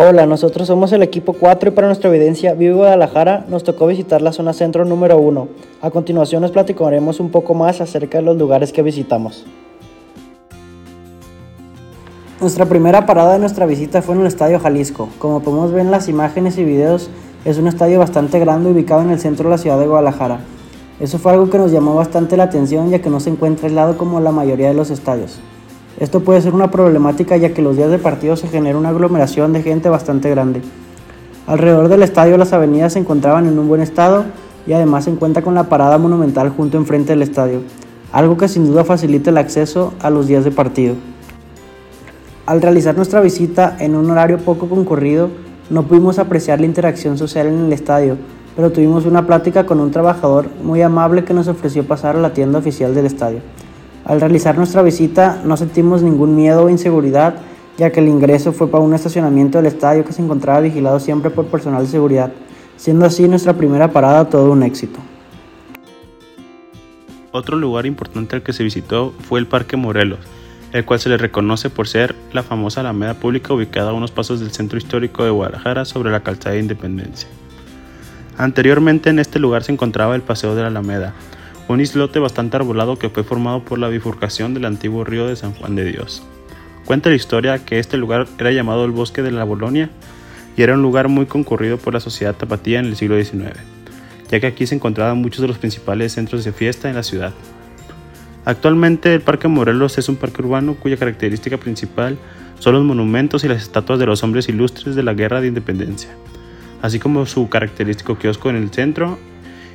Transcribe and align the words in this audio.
Hola, 0.00 0.26
nosotros 0.26 0.68
somos 0.68 0.92
el 0.92 1.02
equipo 1.02 1.32
4 1.32 1.70
y 1.70 1.72
para 1.72 1.88
nuestra 1.88 2.08
evidencia 2.08 2.54
Vivo 2.54 2.76
Guadalajara 2.76 3.44
nos 3.48 3.64
tocó 3.64 3.88
visitar 3.88 4.22
la 4.22 4.30
zona 4.30 4.52
centro 4.52 4.84
número 4.84 5.18
1. 5.18 5.48
A 5.82 5.90
continuación 5.90 6.40
nos 6.40 6.52
platicaremos 6.52 7.18
un 7.18 7.30
poco 7.30 7.52
más 7.52 7.80
acerca 7.80 8.18
de 8.18 8.22
los 8.22 8.36
lugares 8.36 8.72
que 8.72 8.82
visitamos. 8.82 9.44
Nuestra 12.40 12.66
primera 12.66 13.06
parada 13.06 13.32
de 13.32 13.40
nuestra 13.40 13.66
visita 13.66 14.00
fue 14.00 14.14
en 14.14 14.20
el 14.20 14.28
Estadio 14.28 14.60
Jalisco. 14.60 15.08
Como 15.18 15.40
podemos 15.40 15.72
ver 15.72 15.80
en 15.80 15.90
las 15.90 16.08
imágenes 16.08 16.58
y 16.58 16.64
videos, 16.64 17.10
es 17.44 17.58
un 17.58 17.66
estadio 17.66 17.98
bastante 17.98 18.38
grande 18.38 18.70
ubicado 18.70 19.02
en 19.02 19.10
el 19.10 19.18
centro 19.18 19.48
de 19.48 19.56
la 19.56 19.58
ciudad 19.58 19.80
de 19.80 19.88
Guadalajara. 19.88 20.38
Eso 21.00 21.18
fue 21.18 21.32
algo 21.32 21.50
que 21.50 21.58
nos 21.58 21.72
llamó 21.72 21.96
bastante 21.96 22.36
la 22.36 22.44
atención 22.44 22.88
ya 22.88 23.00
que 23.00 23.10
no 23.10 23.18
se 23.18 23.30
encuentra 23.30 23.66
aislado 23.66 23.98
como 23.98 24.20
la 24.20 24.30
mayoría 24.30 24.68
de 24.68 24.74
los 24.74 24.90
estadios. 24.90 25.40
Esto 25.98 26.20
puede 26.20 26.40
ser 26.40 26.54
una 26.54 26.70
problemática 26.70 27.36
ya 27.36 27.52
que 27.52 27.60
los 27.60 27.76
días 27.76 27.90
de 27.90 27.98
partido 27.98 28.36
se 28.36 28.46
genera 28.46 28.78
una 28.78 28.90
aglomeración 28.90 29.52
de 29.52 29.62
gente 29.62 29.88
bastante 29.88 30.30
grande. 30.30 30.62
Alrededor 31.48 31.88
del 31.88 32.04
estadio 32.04 32.36
las 32.36 32.52
avenidas 32.52 32.92
se 32.92 33.00
encontraban 33.00 33.48
en 33.48 33.58
un 33.58 33.66
buen 33.66 33.80
estado 33.80 34.24
y 34.64 34.74
además 34.74 35.04
se 35.04 35.10
encuentra 35.10 35.42
con 35.42 35.54
la 35.54 35.64
parada 35.64 35.98
monumental 35.98 36.50
junto 36.50 36.76
enfrente 36.76 37.14
del 37.14 37.22
estadio, 37.22 37.62
algo 38.12 38.36
que 38.36 38.46
sin 38.46 38.66
duda 38.66 38.84
facilita 38.84 39.30
el 39.30 39.38
acceso 39.38 39.92
a 40.00 40.10
los 40.10 40.28
días 40.28 40.44
de 40.44 40.52
partido. 40.52 40.94
Al 42.46 42.62
realizar 42.62 42.94
nuestra 42.94 43.20
visita 43.20 43.76
en 43.80 43.96
un 43.96 44.08
horario 44.08 44.38
poco 44.38 44.68
concurrido, 44.68 45.30
no 45.68 45.82
pudimos 45.82 46.20
apreciar 46.20 46.60
la 46.60 46.66
interacción 46.66 47.18
social 47.18 47.48
en 47.48 47.64
el 47.64 47.72
estadio, 47.72 48.16
pero 48.54 48.70
tuvimos 48.70 49.04
una 49.04 49.26
plática 49.26 49.66
con 49.66 49.80
un 49.80 49.90
trabajador 49.90 50.46
muy 50.62 50.80
amable 50.80 51.24
que 51.24 51.34
nos 51.34 51.48
ofreció 51.48 51.84
pasar 51.84 52.14
a 52.14 52.20
la 52.20 52.32
tienda 52.32 52.60
oficial 52.60 52.94
del 52.94 53.06
estadio. 53.06 53.40
Al 54.08 54.22
realizar 54.22 54.56
nuestra 54.56 54.80
visita 54.80 55.42
no 55.44 55.58
sentimos 55.58 56.02
ningún 56.02 56.34
miedo 56.34 56.64
o 56.64 56.70
inseguridad, 56.70 57.34
ya 57.76 57.92
que 57.92 58.00
el 58.00 58.08
ingreso 58.08 58.54
fue 58.54 58.70
para 58.70 58.82
un 58.82 58.94
estacionamiento 58.94 59.58
del 59.58 59.66
estadio 59.66 60.02
que 60.02 60.14
se 60.14 60.22
encontraba 60.22 60.60
vigilado 60.60 60.98
siempre 60.98 61.28
por 61.28 61.44
personal 61.48 61.82
de 61.82 61.90
seguridad, 61.90 62.32
siendo 62.78 63.04
así 63.04 63.28
nuestra 63.28 63.52
primera 63.52 63.92
parada 63.92 64.30
todo 64.30 64.50
un 64.50 64.62
éxito. 64.62 64.98
Otro 67.32 67.58
lugar 67.58 67.84
importante 67.84 68.34
al 68.34 68.42
que 68.42 68.54
se 68.54 68.64
visitó 68.64 69.12
fue 69.28 69.40
el 69.40 69.46
Parque 69.46 69.76
Morelos, 69.76 70.20
el 70.72 70.86
cual 70.86 71.00
se 71.00 71.10
le 71.10 71.18
reconoce 71.18 71.68
por 71.68 71.86
ser 71.86 72.14
la 72.32 72.42
famosa 72.42 72.80
alameda 72.80 73.12
pública 73.12 73.52
ubicada 73.52 73.90
a 73.90 73.94
unos 73.94 74.10
pasos 74.10 74.40
del 74.40 74.52
centro 74.52 74.78
histórico 74.78 75.22
de 75.22 75.30
Guadalajara 75.30 75.84
sobre 75.84 76.10
la 76.10 76.20
calzada 76.20 76.54
de 76.54 76.60
Independencia. 76.60 77.28
Anteriormente 78.38 79.10
en 79.10 79.18
este 79.18 79.38
lugar 79.38 79.64
se 79.64 79.72
encontraba 79.72 80.14
el 80.14 80.22
Paseo 80.22 80.54
de 80.54 80.62
la 80.62 80.68
Alameda, 80.68 81.12
un 81.68 81.80
islote 81.80 82.18
bastante 82.18 82.56
arbolado 82.56 82.98
que 82.98 83.10
fue 83.10 83.24
formado 83.24 83.62
por 83.62 83.78
la 83.78 83.88
bifurcación 83.88 84.54
del 84.54 84.64
antiguo 84.64 85.04
río 85.04 85.26
de 85.26 85.36
San 85.36 85.52
Juan 85.52 85.76
de 85.76 85.84
Dios. 85.84 86.22
Cuenta 86.86 87.10
la 87.10 87.16
historia 87.16 87.64
que 87.64 87.78
este 87.78 87.98
lugar 87.98 88.26
era 88.38 88.50
llamado 88.50 88.86
el 88.86 88.90
Bosque 88.90 89.22
de 89.22 89.30
la 89.30 89.44
Bolonia 89.44 89.90
y 90.56 90.62
era 90.62 90.74
un 90.74 90.82
lugar 90.82 91.08
muy 91.08 91.26
concurrido 91.26 91.76
por 91.76 91.92
la 91.92 92.00
sociedad 92.00 92.34
tapatía 92.34 92.78
en 92.78 92.86
el 92.86 92.96
siglo 92.96 93.22
XIX, 93.22 93.52
ya 94.30 94.40
que 94.40 94.46
aquí 94.46 94.66
se 94.66 94.74
encontraban 94.74 95.18
muchos 95.18 95.42
de 95.42 95.48
los 95.48 95.58
principales 95.58 96.12
centros 96.12 96.44
de 96.44 96.52
fiesta 96.52 96.88
en 96.88 96.96
la 96.96 97.02
ciudad. 97.02 97.34
Actualmente 98.46 99.14
el 99.14 99.20
Parque 99.20 99.46
Morelos 99.46 99.98
es 99.98 100.08
un 100.08 100.16
parque 100.16 100.40
urbano 100.40 100.74
cuya 100.74 100.96
característica 100.96 101.58
principal 101.58 102.16
son 102.60 102.72
los 102.72 102.84
monumentos 102.84 103.44
y 103.44 103.48
las 103.48 103.62
estatuas 103.62 103.98
de 103.98 104.06
los 104.06 104.22
hombres 104.22 104.48
ilustres 104.48 104.96
de 104.96 105.02
la 105.02 105.12
Guerra 105.12 105.42
de 105.42 105.48
Independencia, 105.48 106.10
así 106.80 106.98
como 106.98 107.26
su 107.26 107.50
característico 107.50 108.16
kiosco 108.16 108.48
en 108.48 108.56
el 108.56 108.70
centro 108.70 109.18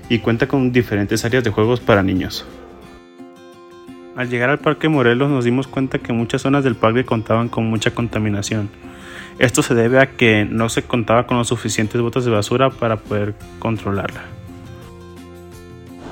y 0.10 0.20
cuenta 0.20 0.48
con 0.48 0.72
diferentes 0.72 1.24
áreas 1.26 1.44
de 1.44 1.52
juegos 1.52 1.80
para 1.80 2.04
niños. 2.04 2.46
Al 4.16 4.30
llegar 4.30 4.50
al 4.50 4.60
Parque 4.60 4.90
Morelos 4.90 5.32
nos 5.32 5.44
dimos 5.44 5.68
cuenta 5.68 5.98
que 5.98 6.14
muchas 6.14 6.44
zonas 6.44 6.64
del 6.64 6.76
parque 6.76 7.04
contaban 7.04 7.50
con 7.50 7.68
mucha 7.68 7.92
contaminación. 7.92 8.70
Esto 9.40 9.64
se 9.64 9.74
debe 9.74 10.00
a 10.00 10.12
que 10.16 10.46
no 10.46 10.70
se 10.70 10.84
contaba 10.84 11.26
con 11.26 11.38
los 11.38 11.48
suficientes 11.48 12.00
botas 12.00 12.24
de 12.24 12.30
basura 12.30 12.70
para 12.70 12.98
poder 12.98 13.34
controlarla. 13.58 14.22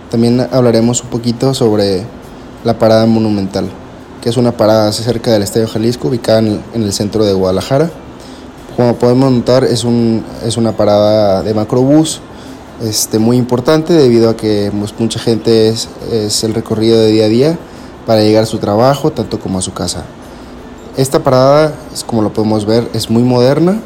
También 0.10 0.42
hablaremos 0.52 1.04
un 1.04 1.10
poquito 1.10 1.54
sobre 1.54 2.04
la 2.64 2.80
parada 2.80 3.06
monumental, 3.06 3.70
que 4.22 4.30
es 4.30 4.38
una 4.38 4.52
parada 4.52 4.92
cerca 4.92 5.32
del 5.32 5.44
Estadio 5.44 5.68
Jalisco, 5.68 6.08
ubicada 6.08 6.40
en 6.40 6.62
el, 6.74 6.92
centro 6.92 7.24
de 7.24 7.34
Guadalajara. 7.34 7.92
Como 8.76 8.96
podemos 8.96 9.32
notar, 9.32 9.64
es, 9.64 9.84
un, 9.84 10.26
es 10.44 10.58
una 10.58 10.72
parada 10.72 11.44
de 11.44 11.54
macrobús 11.54 12.22
este, 12.84 13.20
muy 13.20 13.38
importante 13.38 13.94
debido 13.94 14.30
a 14.30 14.36
que 14.36 14.72
pues, 14.78 14.94
mucha 15.00 15.20
gente 15.20 15.70
es, 15.70 15.88
el 16.44 16.54
recorrido 16.54 17.00
de 17.00 17.08
día 17.08 17.26
a 17.26 17.30
día 17.30 17.60
para 18.06 18.22
llegar 18.22 18.44
a 18.44 18.48
su 18.48 18.58
trabajo 18.58 19.12
tanto 19.12 19.40
como 19.40 19.60
a 19.60 19.62
su 19.62 19.74
casa. 19.74 20.04
Esta 20.98 21.20
parada, 21.20 21.74
como 22.06 22.22
lo 22.22 22.34
podemos 22.34 22.66
ver, 22.66 22.90
es 22.94 23.10
muy 23.10 23.24
moderna 23.24 23.80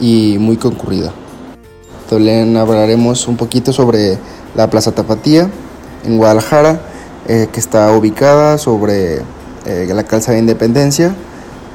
y 0.00 0.36
muy 0.38 0.56
concurrida. 0.56 1.12
También 2.08 2.56
hablaremos 2.56 3.26
un 3.26 3.36
poquito 3.36 3.72
sobre 3.72 4.18
la 4.54 4.70
Plaza 4.70 4.92
Tapatía 4.92 5.50
en 6.04 6.18
Guadalajara, 6.18 6.80
eh, 7.28 7.48
que 7.52 7.60
está 7.60 7.92
ubicada 7.92 8.58
sobre 8.58 9.22
eh, 9.66 9.88
la 9.92 10.04
calzada 10.04 10.34
de 10.34 10.40
Independencia, 10.40 11.14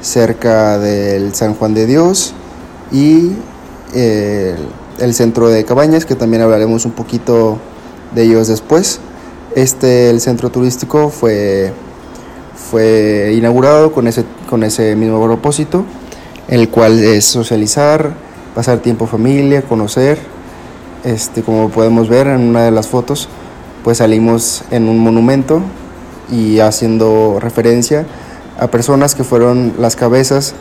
cerca 0.00 0.78
del 0.78 1.34
San 1.34 1.54
Juan 1.54 1.74
de 1.74 1.86
Dios 1.86 2.34
y 2.92 3.32
eh, 3.94 4.56
el 5.00 5.14
centro 5.14 5.48
de 5.48 5.64
Cabañas, 5.64 6.04
que 6.04 6.14
también 6.14 6.42
hablaremos 6.42 6.84
un 6.84 6.92
poquito 6.92 7.58
de 8.14 8.24
ellos 8.24 8.48
después. 8.48 9.00
Este, 9.54 10.10
el 10.10 10.20
centro 10.20 10.50
turístico 10.50 11.08
fue, 11.08 11.72
fue 12.70 13.34
inaugurado 13.36 13.92
con 13.92 14.06
ese, 14.06 14.24
con 14.48 14.62
ese 14.62 14.94
mismo 14.96 15.22
propósito, 15.24 15.84
el 16.48 16.68
cual 16.68 17.02
es 17.02 17.24
socializar, 17.24 18.12
pasar 18.54 18.80
tiempo 18.80 19.06
familia, 19.06 19.62
conocer. 19.62 20.18
Este, 21.04 21.42
como 21.42 21.70
podemos 21.70 22.08
ver 22.08 22.26
en 22.26 22.40
una 22.40 22.64
de 22.64 22.70
las 22.70 22.88
fotos, 22.88 23.28
pues 23.84 23.98
salimos 23.98 24.64
en 24.70 24.88
un 24.88 24.98
monumento 24.98 25.62
y 26.30 26.58
haciendo 26.58 27.38
referencia 27.40 28.04
a 28.58 28.66
personas 28.66 29.14
que 29.14 29.22
fueron 29.22 29.74
las 29.78 29.94
cabezas 29.94 30.54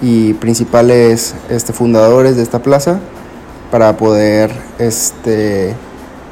y 0.00 0.34
principales 0.34 1.34
este, 1.50 1.72
fundadores 1.72 2.36
de 2.36 2.42
esta 2.42 2.62
plaza 2.62 3.00
para 3.70 3.96
poder 3.96 4.52
este, 4.78 5.74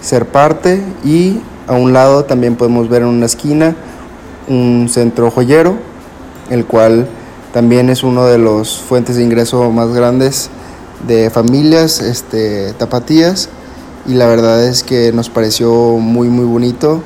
ser 0.00 0.26
parte 0.26 0.82
y 1.04 1.40
a 1.66 1.74
un 1.74 1.92
lado 1.92 2.24
también 2.24 2.56
podemos 2.56 2.88
ver 2.88 3.02
en 3.02 3.08
una 3.08 3.26
esquina 3.26 3.76
un 4.48 4.88
centro 4.90 5.30
joyero, 5.30 5.76
el 6.50 6.64
cual 6.64 7.06
también 7.52 7.90
es 7.90 8.02
uno 8.02 8.24
de 8.26 8.38
los 8.38 8.78
fuentes 8.78 9.16
de 9.16 9.22
ingreso 9.22 9.70
más 9.70 9.92
grandes 9.92 10.50
de 11.06 11.30
familias 11.30 12.00
este, 12.00 12.72
tapatías 12.72 13.48
y 14.06 14.14
la 14.14 14.26
verdad 14.26 14.64
es 14.64 14.82
que 14.82 15.12
nos 15.12 15.28
pareció 15.28 15.70
muy 15.98 16.28
muy 16.28 16.44
bonito 16.44 17.02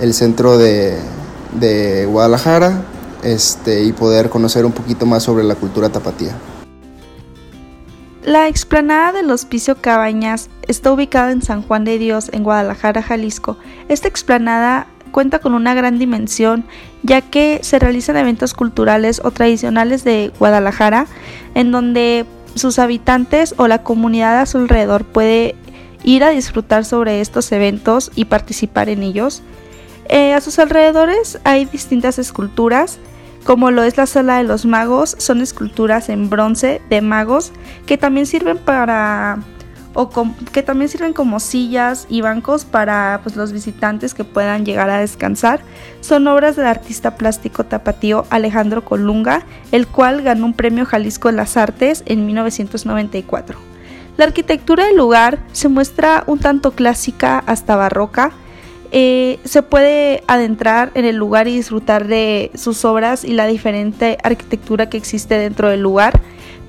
el 0.00 0.14
centro 0.14 0.56
de, 0.56 0.98
de 1.60 2.06
Guadalajara 2.06 2.82
este, 3.22 3.82
y 3.82 3.92
poder 3.92 4.30
conocer 4.30 4.64
un 4.64 4.72
poquito 4.72 5.06
más 5.06 5.22
sobre 5.22 5.44
la 5.44 5.54
cultura 5.54 5.88
tapatía. 5.88 6.36
La 8.24 8.48
explanada 8.48 9.12
del 9.12 9.30
Hospicio 9.30 9.76
Cabañas 9.82 10.48
está 10.66 10.90
ubicada 10.90 11.30
en 11.30 11.42
San 11.42 11.60
Juan 11.60 11.84
de 11.84 11.98
Dios, 11.98 12.30
en 12.32 12.42
Guadalajara, 12.42 13.02
Jalisco. 13.02 13.58
Esta 13.90 14.08
explanada 14.08 14.86
cuenta 15.12 15.40
con 15.40 15.52
una 15.52 15.74
gran 15.74 15.98
dimensión, 15.98 16.64
ya 17.02 17.20
que 17.20 17.60
se 17.62 17.78
realizan 17.78 18.16
eventos 18.16 18.54
culturales 18.54 19.20
o 19.22 19.30
tradicionales 19.30 20.04
de 20.04 20.32
Guadalajara, 20.38 21.06
en 21.54 21.70
donde 21.70 22.24
sus 22.54 22.78
habitantes 22.78 23.54
o 23.58 23.68
la 23.68 23.82
comunidad 23.82 24.40
a 24.40 24.46
su 24.46 24.56
alrededor 24.56 25.04
puede 25.04 25.54
ir 26.02 26.24
a 26.24 26.30
disfrutar 26.30 26.86
sobre 26.86 27.20
estos 27.20 27.52
eventos 27.52 28.10
y 28.14 28.24
participar 28.24 28.88
en 28.88 29.02
ellos. 29.02 29.42
Eh, 30.08 30.32
a 30.32 30.40
sus 30.40 30.58
alrededores 30.58 31.40
hay 31.44 31.66
distintas 31.66 32.18
esculturas, 32.18 32.98
como 33.44 33.70
lo 33.70 33.82
es 33.82 33.96
la 33.96 34.06
sala 34.06 34.38
de 34.38 34.44
los 34.44 34.66
magos, 34.66 35.16
son 35.18 35.40
esculturas 35.40 36.08
en 36.08 36.30
bronce 36.30 36.80
de 36.90 37.00
magos 37.02 37.52
que 37.86 37.98
también 37.98 38.26
sirven 38.26 38.58
para 38.58 39.38
o 39.94 40.10
que 40.52 40.62
también 40.62 40.88
sirven 40.88 41.12
como 41.12 41.38
sillas 41.38 42.06
y 42.08 42.20
bancos 42.20 42.64
para 42.64 43.20
pues, 43.22 43.36
los 43.36 43.52
visitantes 43.52 44.12
que 44.12 44.24
puedan 44.24 44.64
llegar 44.64 44.90
a 44.90 44.98
descansar. 44.98 45.60
Son 46.00 46.26
obras 46.26 46.56
del 46.56 46.66
artista 46.66 47.16
plástico 47.16 47.64
tapatío 47.64 48.26
Alejandro 48.30 48.84
Colunga, 48.84 49.42
el 49.70 49.86
cual 49.86 50.22
ganó 50.22 50.46
un 50.46 50.54
premio 50.54 50.84
Jalisco 50.84 51.28
en 51.28 51.36
las 51.36 51.56
Artes 51.56 52.02
en 52.06 52.26
1994. 52.26 53.56
La 54.16 54.24
arquitectura 54.24 54.86
del 54.86 54.96
lugar 54.96 55.38
se 55.52 55.68
muestra 55.68 56.24
un 56.26 56.38
tanto 56.38 56.72
clásica 56.72 57.38
hasta 57.46 57.76
barroca, 57.76 58.32
eh, 58.96 59.40
se 59.44 59.64
puede 59.64 60.22
adentrar 60.28 60.92
en 60.94 61.04
el 61.04 61.16
lugar 61.16 61.48
y 61.48 61.56
disfrutar 61.56 62.06
de 62.06 62.52
sus 62.54 62.84
obras 62.84 63.24
y 63.24 63.32
la 63.32 63.48
diferente 63.48 64.18
arquitectura 64.22 64.88
que 64.88 64.96
existe 64.96 65.36
dentro 65.36 65.68
del 65.68 65.80
lugar, 65.80 66.20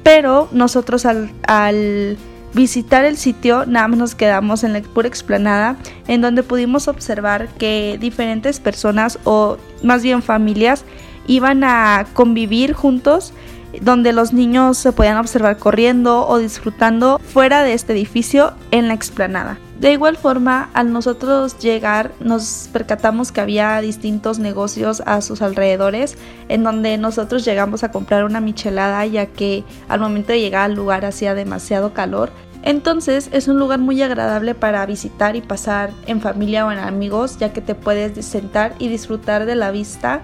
pero 0.02 0.50
nosotros 0.52 1.06
al, 1.06 2.18
visitar 2.56 3.06
el 3.06 3.18
sitio 3.18 3.68
nada 3.68 3.88
más 3.90 4.00
nos 4.00 4.16
quedamos 4.16 4.64
en 4.64 4.74
la 4.74 4.82
pura 4.82 5.08
explanada 5.08 5.76
en 6.08 6.22
donde 6.22 6.42
pudimos 6.42 6.88
observar 6.88 7.48
que 7.60 8.00
diferentes 8.02 8.60
personas 8.60 9.20
o 9.24 9.58
más 9.84 10.02
bien 10.02 10.24
familias 10.24 10.84
iban 11.28 11.64
a 11.64 12.08
convivir 12.14 12.74
juntos 12.74 13.34
donde 13.82 14.14
los 14.14 14.34
niños 14.34 14.80
se 14.80 14.92
podían 14.94 15.18
observar 15.18 15.60
corriendo 15.60 16.28
o 16.28 16.40
disfrutando 16.40 17.20
fuera 17.20 17.62
de 17.62 17.74
este 17.74 17.94
edificio 17.94 18.54
en 18.72 18.88
la 18.88 18.96
explanada. 18.96 19.60
De 19.80 19.92
igual 19.92 20.16
forma, 20.16 20.70
al 20.74 20.94
nosotros 20.94 21.60
llegar, 21.60 22.12
nos 22.22 22.70
percatamos 22.72 23.34
que 23.34 23.42
había 23.42 23.80
distintos 23.82 24.40
negocios 24.40 25.04
a 25.06 25.20
sus 25.20 25.42
alrededores, 25.42 26.18
en 26.48 26.64
donde 26.64 26.98
nosotros 26.98 27.44
llegamos 27.44 27.84
a 27.84 27.92
comprar 27.92 28.24
una 28.24 28.40
michelada, 28.40 29.06
ya 29.06 29.26
que 29.26 29.66
al 29.90 30.00
momento 30.00 30.32
de 30.32 30.40
llegar 30.40 30.64
al 30.64 30.76
lugar 30.76 31.04
hacía 31.04 31.36
demasiado 31.36 31.94
calor. 31.94 32.32
Entonces 32.64 33.30
es 33.34 33.50
un 33.50 33.60
lugar 33.60 33.80
muy 33.80 34.02
agradable 34.02 34.56
para 34.56 34.86
visitar 34.86 35.36
y 35.36 35.42
pasar 35.42 35.92
en 36.08 36.22
familia 36.22 36.66
o 36.66 36.72
en 36.72 36.80
amigos, 36.80 37.38
ya 37.38 37.52
que 37.52 37.62
te 37.62 37.76
puedes 37.76 38.26
sentar 38.26 38.74
y 38.80 38.88
disfrutar 38.88 39.46
de 39.46 39.56
la 39.56 39.72
vista 39.72 40.22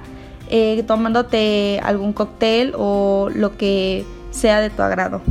eh, 0.50 0.84
tomándote 0.88 1.80
algún 1.84 2.14
cóctel 2.14 2.74
o 2.78 3.30
lo 3.34 3.58
que 3.58 4.06
sea 4.32 4.60
de 4.60 4.70
tu 4.70 4.82
agrado. 4.82 5.22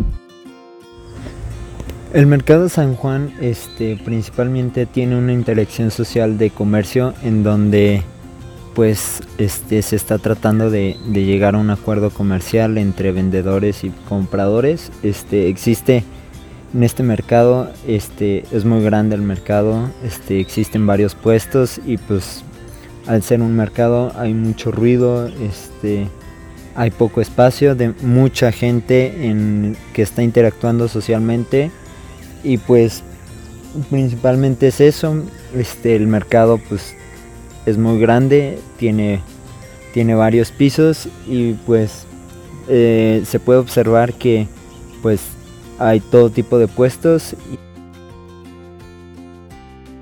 El 2.12 2.26
mercado 2.26 2.68
San 2.68 2.96
Juan 2.96 3.32
este, 3.40 3.96
principalmente 4.04 4.84
tiene 4.84 5.16
una 5.16 5.32
interacción 5.32 5.92
social 5.92 6.38
de 6.38 6.50
comercio 6.50 7.14
en 7.22 7.44
donde 7.44 8.02
pues 8.74 9.22
este, 9.38 9.80
se 9.82 9.94
está 9.94 10.18
tratando 10.18 10.70
de, 10.70 10.96
llegar 11.12 11.54
a 11.54 11.58
un 11.58 11.70
acuerdo 11.70 12.10
comercial 12.10 12.78
entre 12.78 13.12
vendedores 13.12 13.84
y 13.84 13.90
compradores. 14.08 14.90
Este, 15.04 15.48
existe 15.48 16.02
en 16.74 16.82
este 16.82 17.04
mercado, 17.04 17.70
este, 17.86 18.44
es 18.50 18.64
muy 18.64 18.82
grande 18.82 19.14
el 19.14 19.22
mercado, 19.22 19.88
este, 20.04 20.40
existen 20.40 20.88
varios 20.88 21.14
puestos 21.14 21.80
y 21.86 21.96
pues 21.96 22.42
al 23.06 23.22
ser 23.22 23.40
un 23.40 23.54
mercado 23.54 24.12
hay 24.16 24.34
mucho 24.34 24.72
ruido, 24.72 25.28
este, 25.28 26.08
hay 26.74 26.90
poco 26.90 27.20
espacio 27.20 27.76
de 27.76 27.94
mucha 28.02 28.50
gente 28.50 29.28
en, 29.28 29.76
que 29.92 30.02
está 30.02 30.24
interactuando 30.24 30.88
socialmente 30.88 31.70
y 32.42 32.58
pues 32.58 33.02
principalmente 33.88 34.68
es 34.68 34.80
eso 34.80 35.14
este 35.54 35.96
el 35.96 36.06
mercado 36.06 36.58
pues 36.68 36.94
es 37.66 37.78
muy 37.78 38.00
grande 38.00 38.58
tiene 38.78 39.20
tiene 39.92 40.14
varios 40.14 40.50
pisos 40.50 41.08
y 41.26 41.52
pues 41.52 42.04
eh, 42.68 43.22
se 43.26 43.40
puede 43.40 43.58
observar 43.58 44.14
que 44.14 44.46
pues 45.02 45.20
hay 45.78 46.00
todo 46.00 46.30
tipo 46.30 46.58
de 46.58 46.68
puestos 46.68 47.34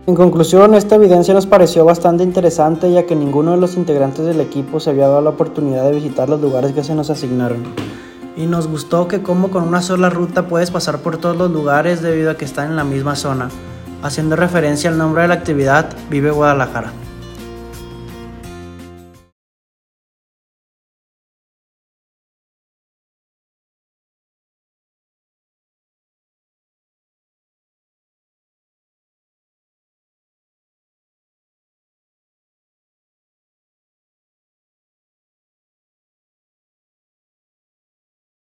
en 0.08 0.14
conclusión, 0.14 0.74
esta 0.74 0.94
evidencia 0.94 1.34
nos 1.34 1.44
pareció 1.44 1.84
bastante 1.84 2.24
interesante 2.24 2.90
ya 2.90 3.04
que 3.04 3.14
ninguno 3.14 3.50
de 3.50 3.58
los 3.58 3.76
integrantes 3.76 4.24
del 4.24 4.40
equipo 4.40 4.80
se 4.80 4.88
había 4.88 5.06
dado 5.06 5.20
la 5.20 5.28
oportunidad 5.28 5.84
de 5.84 5.92
visitar 5.92 6.30
los 6.30 6.40
lugares 6.40 6.72
que 6.72 6.82
se 6.82 6.94
nos 6.94 7.10
asignaron 7.10 7.62
y 8.38 8.46
nos 8.46 8.68
gustó 8.68 9.08
que 9.08 9.20
como 9.20 9.50
con 9.50 9.64
una 9.64 9.82
sola 9.82 10.10
ruta 10.10 10.46
puedes 10.46 10.70
pasar 10.70 11.00
por 11.00 11.18
todos 11.18 11.36
los 11.36 11.50
lugares 11.50 12.02
debido 12.02 12.30
a 12.30 12.36
que 12.36 12.44
están 12.44 12.70
en 12.70 12.76
la 12.76 12.84
misma 12.84 13.16
zona, 13.16 13.50
haciendo 14.00 14.36
referencia 14.36 14.88
al 14.88 14.96
nombre 14.96 15.22
de 15.22 15.28
la 15.28 15.34
actividad 15.34 15.90
Vive 16.08 16.30
Guadalajara. 16.30 16.92